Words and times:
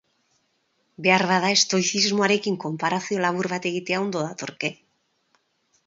Beharbada 1.07 1.51
estoizismoarekin 1.57 2.57
konparazio 2.65 3.23
labur 3.27 3.53
bat 3.55 3.71
egitea 3.75 4.03
ondo 4.09 4.29
datorke. 4.31 4.77